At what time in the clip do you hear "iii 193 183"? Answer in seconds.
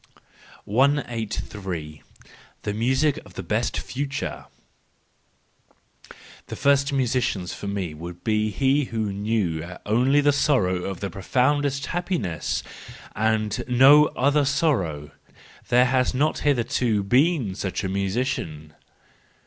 0.97-2.29